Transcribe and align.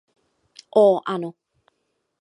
Ó 0.83 0.85
ano! 1.13 1.29